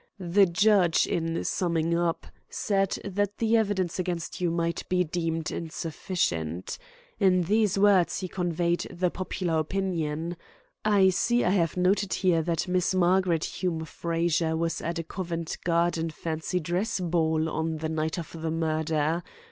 The 0.17 0.47
judge, 0.47 1.05
in 1.05 1.43
summing 1.43 1.95
up, 1.95 2.25
said 2.49 2.97
that 3.05 3.37
the 3.37 3.55
evidence 3.55 3.99
against 3.99 4.41
you 4.41 4.49
'might 4.49 4.83
be 4.89 5.03
deemed 5.03 5.51
insufficient.' 5.51 6.79
In 7.19 7.43
these 7.43 7.77
words 7.77 8.21
he 8.21 8.27
conveyed 8.27 8.87
the 8.89 9.11
popular 9.11 9.59
opinion. 9.59 10.37
I 10.83 11.09
see 11.09 11.43
I 11.43 11.51
have 11.51 11.77
noted 11.77 12.13
here 12.15 12.41
that 12.41 12.67
Miss 12.67 12.95
Margaret 12.95 13.43
Hume 13.45 13.85
Frazer 13.85 14.57
was 14.57 14.81
at 14.81 14.97
a 14.97 15.03
Covent 15.03 15.55
Garden 15.63 16.09
Fancy 16.09 16.59
Dress 16.59 16.99
Ball 16.99 17.47
on 17.47 17.77
the 17.77 17.89
night 17.89 18.17
of 18.17 18.31
the 18.41 18.49
murder. 18.49 19.21